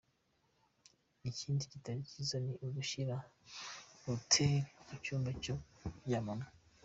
[1.29, 3.15] Ikindi kitari cyiza ni ugushyira
[4.03, 6.47] routeur mu cyumba cyo kuryamamo.